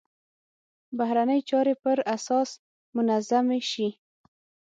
[0.97, 2.49] بهرنۍ چارې پر اساس
[2.95, 3.87] منظمې شي.